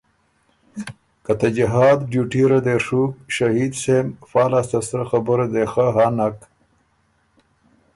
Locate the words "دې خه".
5.53-5.85